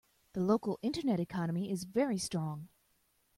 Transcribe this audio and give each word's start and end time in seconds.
The 0.33 0.41
local 0.41 0.79
internet 0.81 1.19
economy 1.19 1.69
is 1.69 1.83
very 1.83 2.17
strong. 2.17 2.69